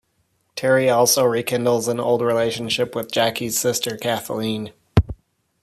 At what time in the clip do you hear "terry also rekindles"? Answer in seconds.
0.55-1.87